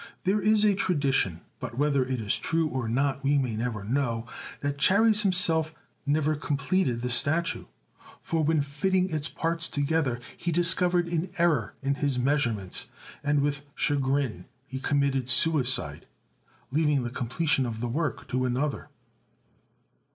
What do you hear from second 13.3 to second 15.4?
with chagrin he committed